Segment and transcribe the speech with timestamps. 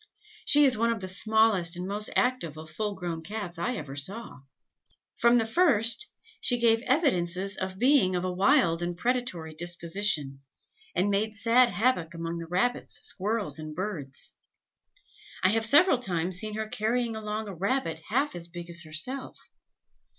[0.45, 3.95] She is one of the smallest and most active of full grown Cats I ever
[3.95, 4.39] saw.
[5.15, 6.07] From the first
[6.39, 10.41] she gave evidences of being of a wild and predatory disposition,
[10.95, 14.33] and made sad havoc among the rabbits, squirrels, and birds.
[15.43, 19.51] I have several times seen her carrying along a rabbit half as big as herself.